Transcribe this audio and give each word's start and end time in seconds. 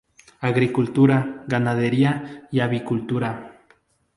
Agricultura, 0.39 1.43
ganadería 1.47 2.47
y 2.49 2.61
avicultura. 2.61 3.61